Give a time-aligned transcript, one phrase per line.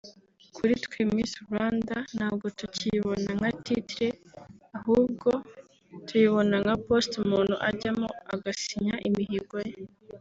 [0.55, 4.07] kuri twe Miss Rwanda ntabwo tukiyibona nka titre
[4.77, 5.29] ahubwo
[6.05, 9.75] tuyibona nka poste umuntu ajyamo agasinya imihigo ye